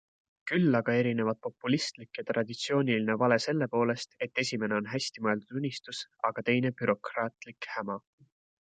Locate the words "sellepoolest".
3.45-4.19